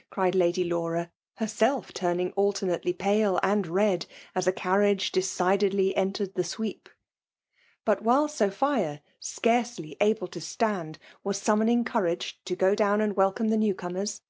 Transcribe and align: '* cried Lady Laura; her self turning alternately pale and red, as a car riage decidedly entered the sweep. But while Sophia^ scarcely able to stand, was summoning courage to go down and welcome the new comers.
'* 0.00 0.10
cried 0.10 0.34
Lady 0.34 0.64
Laura; 0.64 1.12
her 1.36 1.46
self 1.46 1.92
turning 1.92 2.32
alternately 2.32 2.92
pale 2.92 3.38
and 3.44 3.68
red, 3.68 4.06
as 4.34 4.48
a 4.48 4.52
car 4.52 4.80
riage 4.80 5.12
decidedly 5.12 5.94
entered 5.96 6.34
the 6.34 6.42
sweep. 6.42 6.88
But 7.84 8.02
while 8.02 8.26
Sophia^ 8.26 8.98
scarcely 9.20 9.96
able 10.00 10.26
to 10.26 10.40
stand, 10.40 10.98
was 11.22 11.38
summoning 11.40 11.84
courage 11.84 12.40
to 12.46 12.56
go 12.56 12.74
down 12.74 13.00
and 13.00 13.14
welcome 13.14 13.46
the 13.46 13.56
new 13.56 13.76
comers. 13.76 14.22